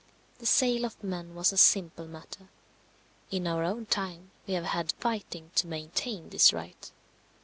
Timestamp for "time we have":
3.85-4.65